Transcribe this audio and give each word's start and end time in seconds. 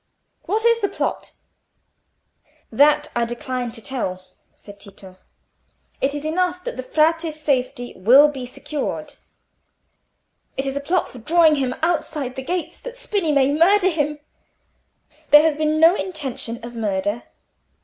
"What 0.45 0.65
is 0.65 0.79
the 0.79 0.89
plot?" 0.89 1.33
"That 2.71 3.09
I 3.15 3.23
decline 3.23 3.69
to 3.73 3.83
tell," 3.83 4.25
said 4.55 4.79
Tito. 4.79 5.19
"It 6.01 6.15
is 6.15 6.25
enough 6.25 6.63
that 6.63 6.75
the 6.75 6.81
Frate's 6.81 7.39
safety 7.39 7.93
will 7.95 8.27
be 8.27 8.47
secured." 8.47 9.17
"It 10.57 10.65
is 10.65 10.75
a 10.75 10.79
plot 10.79 11.07
for 11.07 11.19
drawing 11.19 11.53
him 11.53 11.75
outside 11.83 12.33
the 12.35 12.41
gates 12.41 12.79
that 12.81 12.97
Spini 12.97 13.31
may 13.31 13.51
murder 13.51 13.89
him." 13.91 14.17
"There 15.29 15.43
has 15.43 15.55
been 15.55 15.79
no 15.79 15.93
intention 15.95 16.63
of 16.65 16.75
murder. 16.75 17.25